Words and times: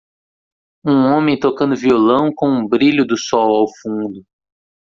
Um 0.83 1.13
homem 1.13 1.39
tocando 1.39 1.75
violão 1.75 2.33
com 2.33 2.49
um 2.49 2.67
brilho 2.67 3.05
do 3.05 3.15
sol 3.15 3.55
ao 3.57 3.67
fundo 3.83 4.25